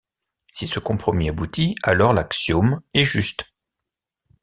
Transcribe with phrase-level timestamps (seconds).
[0.51, 3.45] Si ce compromis aboutit, alors l'axiome est juste.